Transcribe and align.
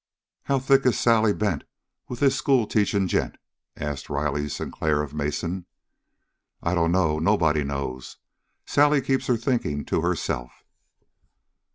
"How 0.45 0.57
thick 0.57 0.87
is 0.87 0.99
Sally 0.99 1.31
Bent 1.31 1.63
with 2.07 2.21
this 2.21 2.35
schoolteaching 2.35 3.07
gent?" 3.07 3.37
asked 3.77 4.09
Riley 4.09 4.49
Sinclair 4.49 5.03
of 5.03 5.13
Mason. 5.13 5.67
"I 6.63 6.73
dunno. 6.73 7.19
Nobody 7.19 7.63
knows. 7.63 8.17
Sally 8.65 9.01
keeps 9.01 9.27
her 9.27 9.37
thinking 9.37 9.85
to 9.85 10.01
herself." 10.01 10.63